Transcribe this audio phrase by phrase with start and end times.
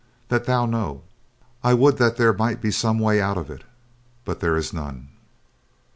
[0.29, 1.03] That thou know.
[1.63, 3.63] I would that there might be some way out of it,
[4.25, 5.09] but there is none.